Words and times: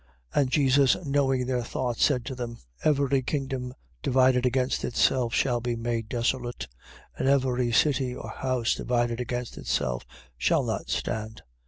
12:25. 0.33 0.41
And 0.41 0.49
Jesus 0.49 0.95
knowing 1.05 1.45
their 1.45 1.61
thoughts, 1.63 2.03
said 2.03 2.25
to 2.25 2.33
them: 2.33 2.57
Every 2.83 3.21
kingdom 3.21 3.75
divided 4.01 4.47
against 4.47 4.83
itself 4.83 5.31
shall 5.35 5.61
be 5.61 5.75
made 5.75 6.09
desolate: 6.09 6.67
and 7.19 7.27
every 7.29 7.71
city 7.71 8.15
or 8.15 8.31
house 8.31 8.73
divided 8.73 9.19
against 9.21 9.59
itself 9.59 10.03
shall 10.39 10.63
not 10.63 10.89
stand. 10.89 11.43